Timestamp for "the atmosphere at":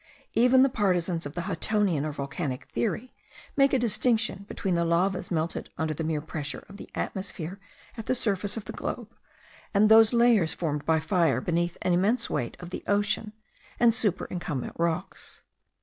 6.77-8.07